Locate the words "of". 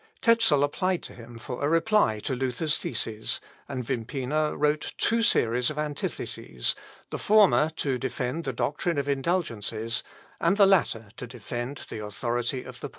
5.69-5.77, 8.97-9.07, 12.63-12.79